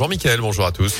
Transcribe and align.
Jean-Michel, 0.00 0.40
bonjour 0.40 0.64
à 0.64 0.70
tous. 0.70 0.94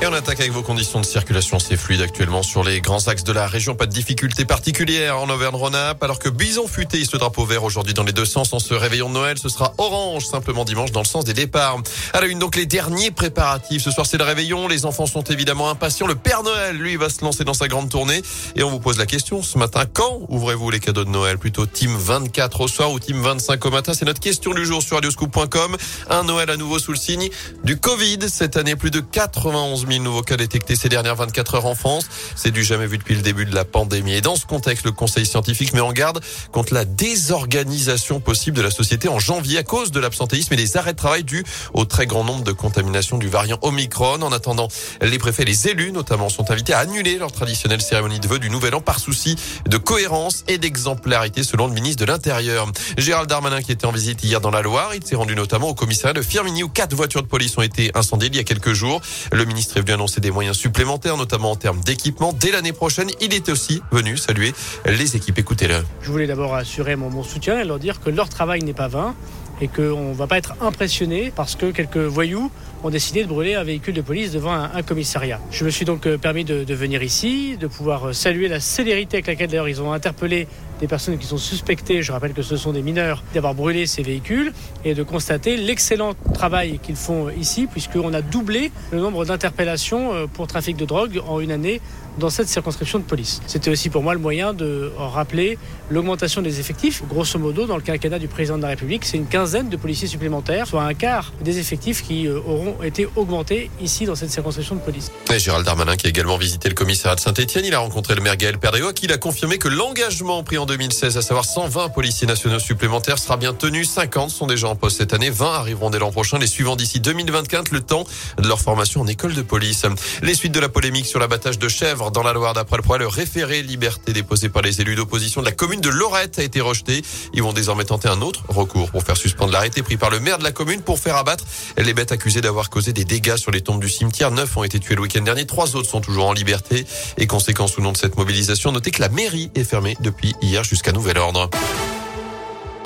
Et 0.00 0.06
on 0.06 0.12
attaque 0.12 0.38
avec 0.38 0.52
vos 0.52 0.62
conditions 0.62 1.00
de 1.00 1.04
circulation. 1.04 1.58
C'est 1.58 1.76
fluide 1.76 2.02
actuellement 2.02 2.44
sur 2.44 2.62
les 2.62 2.80
grands 2.80 3.08
axes 3.08 3.24
de 3.24 3.32
la 3.32 3.48
région. 3.48 3.74
Pas 3.74 3.86
de 3.86 3.90
difficultés 3.90 4.44
particulières 4.44 5.18
en 5.18 5.28
Auvergne-Rhône-Alpes. 5.28 6.00
Alors 6.04 6.20
que 6.20 6.28
Bison 6.28 6.68
futé 6.68 7.04
ce 7.04 7.16
drapeau 7.16 7.44
vert 7.44 7.64
aujourd'hui 7.64 7.94
dans 7.94 8.04
les 8.04 8.12
deux 8.12 8.24
sens 8.24 8.52
en 8.52 8.60
ce 8.60 8.74
réveillon 8.74 9.08
de 9.08 9.14
Noël. 9.14 9.38
Ce 9.38 9.48
sera 9.48 9.74
orange 9.76 10.24
simplement 10.24 10.64
dimanche 10.64 10.92
dans 10.92 11.00
le 11.02 11.06
sens 11.06 11.24
des 11.24 11.34
départs. 11.34 11.78
À 12.12 12.20
la 12.20 12.28
une, 12.28 12.38
donc 12.38 12.54
les 12.54 12.64
derniers 12.64 13.10
préparatifs. 13.10 13.82
Ce 13.82 13.90
soir, 13.90 14.06
c'est 14.06 14.18
le 14.18 14.24
réveillon. 14.24 14.68
Les 14.68 14.86
enfants 14.86 15.06
sont 15.06 15.24
évidemment 15.24 15.68
impatients. 15.68 16.06
Le 16.06 16.14
Père 16.14 16.44
Noël, 16.44 16.76
lui, 16.76 16.94
va 16.94 17.08
se 17.08 17.24
lancer 17.24 17.42
dans 17.42 17.54
sa 17.54 17.66
grande 17.66 17.88
tournée. 17.88 18.22
Et 18.54 18.62
on 18.62 18.70
vous 18.70 18.78
pose 18.78 18.98
la 18.98 19.06
question 19.06 19.42
ce 19.42 19.58
matin. 19.58 19.82
Quand 19.92 20.20
ouvrez-vous 20.28 20.70
les 20.70 20.78
cadeaux 20.78 21.04
de 21.04 21.10
Noël? 21.10 21.38
Plutôt 21.38 21.66
team 21.66 21.90
24 21.96 22.60
au 22.60 22.68
soir 22.68 22.92
ou 22.92 23.00
team 23.00 23.20
25 23.20 23.66
au 23.66 23.70
matin? 23.72 23.94
C'est 23.94 24.04
notre 24.04 24.20
question 24.20 24.54
du 24.54 24.64
jour 24.64 24.80
sur 24.80 24.94
radioscoop.com. 24.94 25.76
Un 26.08 26.22
Noël 26.22 26.50
à 26.50 26.56
nouveau 26.56 26.78
sous 26.78 26.92
le 26.92 26.98
signe 26.98 27.28
du 27.64 27.78
Covid. 27.80 28.18
Cette 28.28 28.56
année, 28.56 28.76
plus 28.76 28.92
de 28.92 29.00
91 29.00 29.87
000 29.88 30.02
nouveaux 30.02 30.22
cas 30.22 30.36
détectés 30.36 30.76
ces 30.76 30.88
dernières 30.88 31.16
24 31.16 31.56
heures 31.56 31.66
en 31.66 31.74
France. 31.74 32.06
C'est 32.36 32.50
du 32.50 32.62
jamais 32.62 32.86
vu 32.86 32.98
depuis 32.98 33.14
le 33.14 33.22
début 33.22 33.46
de 33.46 33.54
la 33.54 33.64
pandémie. 33.64 34.14
Et 34.14 34.20
dans 34.20 34.36
ce 34.36 34.46
contexte, 34.46 34.84
le 34.84 34.92
Conseil 34.92 35.26
scientifique 35.26 35.72
met 35.72 35.80
en 35.80 35.92
garde 35.92 36.20
contre 36.52 36.74
la 36.74 36.84
désorganisation 36.84 38.20
possible 38.20 38.56
de 38.56 38.62
la 38.62 38.70
société 38.70 39.08
en 39.08 39.18
janvier 39.18 39.58
à 39.58 39.62
cause 39.62 39.90
de 39.90 40.00
l'absentéisme 40.00 40.54
et 40.54 40.56
des 40.56 40.76
arrêts 40.76 40.92
de 40.92 40.98
travail 40.98 41.24
dus 41.24 41.44
au 41.74 41.84
très 41.84 42.06
grand 42.06 42.24
nombre 42.24 42.44
de 42.44 42.52
contaminations 42.52 43.18
du 43.18 43.28
variant 43.28 43.58
Omicron. 43.62 44.22
En 44.22 44.32
attendant, 44.32 44.68
les 45.00 45.18
préfets 45.18 45.42
et 45.42 45.46
les 45.46 45.68
élus 45.68 45.92
notamment 45.92 46.28
sont 46.28 46.50
invités 46.50 46.72
à 46.72 46.78
annuler 46.78 47.18
leur 47.18 47.32
traditionnelle 47.32 47.80
cérémonie 47.80 48.20
de 48.20 48.28
vœux 48.28 48.38
du 48.38 48.50
Nouvel 48.50 48.74
An 48.74 48.80
par 48.80 48.98
souci 48.98 49.36
de 49.66 49.76
cohérence 49.76 50.44
et 50.48 50.58
d'exemplarité 50.58 51.42
selon 51.42 51.66
le 51.66 51.72
ministre 51.72 52.04
de 52.04 52.10
l'Intérieur. 52.10 52.70
Gérald 52.96 53.28
Darmanin 53.28 53.62
qui 53.62 53.72
était 53.72 53.86
en 53.86 53.92
visite 53.92 54.22
hier 54.24 54.40
dans 54.40 54.50
la 54.50 54.62
Loire, 54.62 54.94
il 54.94 55.04
s'est 55.04 55.16
rendu 55.16 55.34
notamment 55.34 55.68
au 55.68 55.74
commissariat 55.74 56.14
de 56.14 56.22
Firminy 56.22 56.62
où 56.62 56.68
quatre 56.68 56.94
voitures 56.94 57.22
de 57.22 57.28
police 57.28 57.56
ont 57.56 57.62
été 57.62 57.90
incendiées 57.94 58.28
il 58.28 58.36
y 58.36 58.40
a 58.40 58.44
quelques 58.44 58.72
jours. 58.72 59.00
Le 59.32 59.44
ministre 59.44 59.77
est 59.78 59.82
venu 59.82 59.92
annoncer 59.92 60.20
des 60.20 60.30
moyens 60.30 60.56
supplémentaires, 60.56 61.16
notamment 61.16 61.52
en 61.52 61.56
termes 61.56 61.80
d'équipement. 61.80 62.32
Dès 62.32 62.50
l'année 62.50 62.72
prochaine, 62.72 63.08
il 63.20 63.32
était 63.32 63.52
aussi 63.52 63.80
venu 63.92 64.16
saluer 64.16 64.52
les 64.84 65.16
équipes. 65.16 65.38
Écoutez-le. 65.38 65.84
Je 66.02 66.10
voulais 66.10 66.26
d'abord 66.26 66.54
assurer 66.54 66.96
mon, 66.96 67.22
soutien 67.22 67.60
et 67.60 67.64
leur 67.64 67.78
dire 67.78 68.00
que 68.00 68.10
leur 68.10 68.28
travail 68.28 68.62
n'est 68.62 68.72
pas 68.72 68.88
vain 68.88 69.14
et 69.60 69.68
qu'on 69.68 70.10
ne 70.10 70.14
va 70.14 70.26
pas 70.26 70.38
être 70.38 70.54
impressionné 70.60 71.32
parce 71.34 71.56
que 71.56 71.70
quelques 71.70 71.96
voyous 71.96 72.50
ont 72.84 72.90
décidé 72.90 73.22
de 73.24 73.28
brûler 73.28 73.54
un 73.54 73.64
véhicule 73.64 73.94
de 73.94 74.00
police 74.00 74.32
devant 74.32 74.52
un, 74.52 74.70
un 74.72 74.82
commissariat. 74.82 75.40
Je 75.50 75.64
me 75.64 75.70
suis 75.70 75.84
donc 75.84 76.06
euh, 76.06 76.16
permis 76.16 76.44
de, 76.44 76.62
de, 76.62 76.74
venir 76.74 77.02
ici, 77.02 77.56
de 77.56 77.66
pouvoir 77.66 78.08
euh, 78.08 78.12
saluer 78.12 78.46
la 78.46 78.60
célérité 78.60 79.16
avec 79.16 79.26
laquelle 79.26 79.48
d'ailleurs 79.48 79.68
ils 79.68 79.82
ont 79.82 79.92
interpellé 79.92 80.46
des 80.80 80.86
personnes 80.86 81.18
qui 81.18 81.26
sont 81.26 81.38
suspectées, 81.38 82.02
je 82.02 82.12
rappelle 82.12 82.32
que 82.32 82.42
ce 82.42 82.56
sont 82.56 82.72
des 82.72 82.82
mineurs, 82.82 83.22
d'avoir 83.34 83.54
brûlé 83.54 83.86
ces 83.86 84.02
véhicules 84.02 84.52
et 84.84 84.94
de 84.94 85.02
constater 85.02 85.56
l'excellent 85.56 86.14
travail 86.34 86.78
qu'ils 86.82 86.96
font 86.96 87.28
ici 87.30 87.66
puisqu'on 87.66 88.14
a 88.14 88.22
doublé 88.22 88.70
le 88.92 89.00
nombre 89.00 89.24
d'interpellations 89.24 90.14
euh, 90.14 90.26
pour 90.26 90.46
trafic 90.46 90.76
de 90.76 90.84
drogue 90.84 91.20
en 91.26 91.40
une 91.40 91.52
année 91.52 91.80
dans 92.18 92.30
cette 92.30 92.48
circonscription 92.48 92.98
de 92.98 93.04
police. 93.04 93.40
C'était 93.46 93.70
aussi 93.70 93.90
pour 93.90 94.02
moi 94.02 94.12
le 94.12 94.18
moyen 94.18 94.52
de 94.52 94.90
rappeler 94.98 95.56
l'augmentation 95.88 96.42
des 96.42 96.58
effectifs. 96.58 97.02
Grosso 97.08 97.38
modo, 97.38 97.66
dans 97.66 97.76
le 97.76 97.82
quinquennat 97.82 98.18
du 98.18 98.26
président 98.26 98.56
de 98.56 98.62
la 98.62 98.68
République, 98.68 99.04
c'est 99.04 99.16
une 99.16 99.26
quinzaine 99.26 99.68
de 99.68 99.76
policiers 99.76 100.08
supplémentaires, 100.08 100.66
soit 100.66 100.82
un 100.82 100.94
quart 100.94 101.32
des 101.40 101.58
effectifs 101.58 102.02
qui 102.02 102.28
auront 102.28 102.82
été 102.82 103.08
augmentés 103.14 103.70
ici 103.80 104.04
dans 104.04 104.16
cette 104.16 104.30
circonscription 104.30 104.74
de 104.74 104.80
police. 104.80 105.12
Gérald 105.38 105.64
Darmanin 105.64 105.96
qui 105.96 106.06
a 106.06 106.10
également 106.10 106.36
visité 106.36 106.68
le 106.68 106.74
commissariat 106.74 107.14
de 107.14 107.20
Saint-Etienne, 107.20 107.64
il 107.64 107.74
a 107.74 107.78
rencontré 107.78 108.16
le 108.16 108.20
maire 108.20 108.36
Gaël 108.36 108.58
qui 108.94 109.10
a 109.10 109.18
confirmé 109.18 109.58
que 109.58 109.68
l'engagement 109.68 110.42
pris 110.42 110.58
en 110.58 110.66
2016, 110.68 111.16
à 111.16 111.22
savoir 111.22 111.44
120 111.44 111.88
policiers 111.88 112.26
nationaux 112.26 112.60
supplémentaires, 112.60 113.18
sera 113.18 113.36
bien 113.36 113.54
tenu. 113.54 113.84
50 113.84 114.30
sont 114.30 114.46
déjà 114.46 114.68
en 114.68 114.76
poste 114.76 114.98
cette 114.98 115.14
année, 115.14 115.30
20 115.30 115.54
arriveront 115.54 115.90
dès 115.90 115.98
l'an 115.98 116.12
prochain, 116.12 116.38
les 116.38 116.46
suivants 116.46 116.76
d'ici 116.76 117.00
2024, 117.00 117.72
le 117.72 117.80
temps 117.80 118.04
de 118.36 118.46
leur 118.46 118.60
formation 118.60 119.00
en 119.00 119.06
école 119.06 119.34
de 119.34 119.42
police. 119.42 119.84
Les 120.22 120.34
suites 120.34 120.52
de 120.52 120.60
la 120.60 120.68
polémique 120.68 121.06
sur 121.06 121.18
l'abattage 121.18 121.58
de 121.58 121.68
chèvres 121.68 122.10
dans 122.10 122.22
la 122.22 122.32
Loire 122.32 122.52
d'après 122.54 122.76
le 122.76 122.82
point, 122.82 122.98
le 122.98 123.08
référé 123.08 123.62
liberté 123.62 124.12
déposé 124.12 124.48
par 124.48 124.62
les 124.62 124.80
élus 124.80 124.94
d'opposition 124.94 125.40
de 125.40 125.46
la 125.46 125.52
commune 125.52 125.80
de 125.80 125.88
Lorette 125.88 126.38
a 126.38 126.42
été 126.42 126.60
rejeté. 126.60 127.02
Ils 127.32 127.42
vont 127.42 127.52
désormais 127.52 127.84
tenter 127.84 128.08
un 128.08 128.20
autre 128.20 128.44
recours 128.48 128.90
pour 128.90 129.02
faire 129.02 129.16
suspendre 129.16 129.52
l'arrêté 129.52 129.82
pris 129.82 129.96
par 129.96 130.10
le 130.10 130.20
maire 130.20 130.38
de 130.38 130.44
la 130.44 130.52
commune 130.52 130.82
pour 130.82 130.98
faire 130.98 131.16
abattre 131.16 131.44
les 131.76 131.94
bêtes 131.94 132.12
accusées 132.12 132.42
d'avoir 132.42 132.70
causé 132.70 132.92
des 132.92 133.04
dégâts 133.04 133.36
sur 133.36 133.50
les 133.50 133.62
tombes 133.62 133.80
du 133.80 133.88
cimetière. 133.88 134.30
Neuf 134.30 134.56
ont 134.56 134.64
été 134.64 134.78
tués 134.78 134.94
le 134.94 135.00
week-end 135.00 135.22
dernier. 135.22 135.46
Trois 135.46 135.74
autres 135.76 135.88
sont 135.88 136.00
toujours 136.00 136.26
en 136.26 136.32
liberté. 136.32 136.86
Et 137.16 137.26
conséquence 137.26 137.78
ou 137.78 137.80
non 137.80 137.92
de 137.92 137.96
cette 137.96 138.16
mobilisation, 138.16 138.72
notez 138.72 138.90
que 138.90 139.00
la 139.00 139.08
mairie 139.08 139.50
est 139.54 139.64
fermée 139.64 139.96
depuis 140.00 140.34
hier 140.42 140.57
jusqu'à 140.62 140.92
nouvel 140.92 141.18
ordre. 141.18 141.50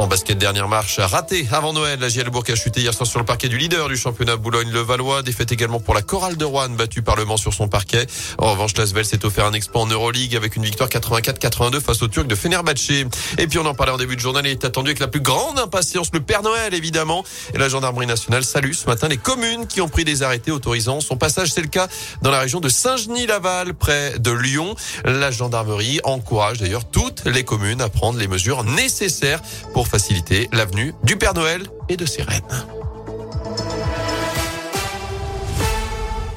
En 0.03 0.09
basket, 0.09 0.37
dernière 0.37 0.67
marche 0.67 0.99
ratée 0.99 1.47
avant 1.53 1.73
Noël. 1.73 2.01
La 2.01 2.09
JL 2.09 2.29
a 2.29 2.55
chuté 2.57 2.81
hier 2.81 2.93
soir 2.93 3.07
sur 3.07 3.21
le 3.21 3.25
parquet 3.25 3.49
du 3.49 3.57
leader 3.57 3.89
du 3.89 3.97
championnat 3.97 4.35
Boulogne-le-Valois. 4.35 5.23
Défaite 5.23 5.53
également 5.53 5.79
pour 5.79 5.95
la 5.95 6.03
chorale 6.03 6.37
de 6.37 6.45
Rouen, 6.45 6.71
battue 6.71 7.03
par 7.03 7.15
le 7.15 7.25
Mans 7.25 7.37
sur 7.37 7.55
son 7.55 7.69
parquet. 7.69 8.09
En 8.39 8.51
revanche, 8.51 8.77
Lasvel 8.77 9.05
s'est 9.05 9.25
offert 9.25 9.47
un 9.47 9.53
exploit 9.53 9.81
en 9.81 9.87
Euroleague 9.87 10.35
avec 10.35 10.57
une 10.57 10.65
victoire 10.65 10.89
84-82 10.89 11.81
face 11.81 12.03
aux 12.03 12.09
Turcs 12.09 12.27
de 12.27 12.35
Fenerbahçe. 12.35 13.07
Et 13.39 13.47
puis 13.47 13.61
on 13.61 13.65
en 13.65 13.75
parlait 13.75 13.93
en 13.93 13.97
début 13.97 14.17
de 14.17 14.21
journal. 14.21 14.45
Il 14.45 14.51
est 14.51 14.65
attendu 14.65 14.89
avec 14.89 14.99
la 14.99 15.07
plus 15.07 15.21
grande 15.21 15.61
impatience 15.61 16.09
le 16.13 16.19
Père 16.19 16.43
Noël, 16.43 16.75
évidemment. 16.75 17.23
Et 17.55 17.59
la 17.59 17.69
gendarmerie 17.69 18.09
nationale 18.09 18.43
salue 18.43 18.73
ce 18.73 18.87
matin 18.87 19.07
les 19.07 19.19
communes 19.19 19.69
qui 19.69 19.81
ont 19.81 19.89
pris 19.89 20.05
des 20.05 20.25
arrêtés 20.25 20.51
autorisant 20.51 21.01
son 21.01 21.17
passage. 21.17 21.53
C'est 21.53 21.63
le 21.63 21.69
cas 21.69 21.87
dans 22.23 22.33
la 22.33 22.41
région 22.41 22.59
de 22.59 22.69
Saint-Genis-Laval, 22.69 23.75
près 23.75 24.19
de 24.19 24.33
Lyon. 24.33 24.75
La 25.05 25.31
gendarmerie 25.31 26.01
encourage 26.03 26.59
d'ailleurs 26.59 26.87
toutes 26.87 27.25
les 27.25 27.45
communes 27.45 27.81
à 27.81 27.89
prendre 27.89 28.19
les 28.19 28.27
mesures 28.27 28.65
nécessaires 28.65 29.41
pour 29.73 29.92
faciliter 29.93 30.49
l'avenue 30.53 30.95
du 31.05 31.19
Père 31.19 31.35
Noël 31.35 31.67
et 31.91 31.99
de 31.99 32.07
ses 32.07 32.23
reines. 32.23 32.43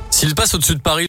S'il 0.10 0.36
passe 0.36 0.54
au-dessus 0.56 0.76
de 0.76 0.82
Paris, 0.82 1.04